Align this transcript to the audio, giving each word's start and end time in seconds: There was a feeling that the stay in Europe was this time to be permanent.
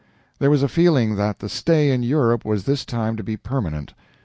There 0.39 0.49
was 0.49 0.63
a 0.63 0.67
feeling 0.67 1.15
that 1.17 1.37
the 1.37 1.47
stay 1.47 1.91
in 1.91 2.01
Europe 2.01 2.43
was 2.43 2.63
this 2.63 2.85
time 2.85 3.17
to 3.17 3.23
be 3.23 3.37
permanent. 3.37 3.93